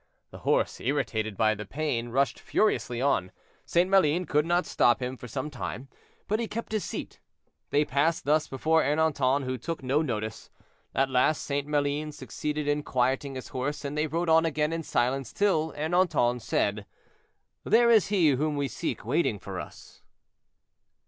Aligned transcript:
The 0.31 0.39
horse, 0.39 0.79
irritated 0.79 1.37
by 1.37 1.53
the 1.53 1.63
pain, 1.63 2.09
rushed 2.09 2.39
furiously 2.39 2.99
on. 3.03 3.31
St. 3.67 3.87
Maline 3.87 4.25
could 4.25 4.47
not 4.47 4.65
stop 4.65 4.99
him 4.99 5.15
for 5.15 5.27
some 5.27 5.51
time, 5.51 5.89
but 6.27 6.39
he 6.39 6.47
kept 6.47 6.71
his 6.71 6.83
seat. 6.83 7.19
They 7.69 7.85
passed 7.85 8.25
thus 8.25 8.47
before 8.47 8.81
Ernanton, 8.81 9.43
who 9.43 9.59
took 9.59 9.83
no 9.83 10.01
notice. 10.01 10.49
At 10.95 11.11
last 11.11 11.43
St. 11.43 11.67
Maline 11.67 12.11
succeeded 12.11 12.67
in 12.67 12.81
quieting 12.81 13.35
his 13.35 13.49
horse, 13.49 13.85
and 13.85 13.95
they 13.95 14.07
rode 14.07 14.27
on 14.27 14.43
again 14.43 14.73
in 14.73 14.81
silence 14.81 15.31
till 15.31 15.71
Ernanton 15.73 16.41
said: 16.41 16.87
"There 17.63 17.91
is 17.91 18.07
he 18.07 18.29
whom 18.31 18.55
we 18.55 18.67
seek 18.67 19.05
waiting 19.05 19.37
for 19.37 19.59
us." 19.59 20.01